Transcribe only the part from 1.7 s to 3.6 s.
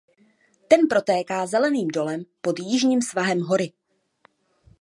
dolem pod jižním svahem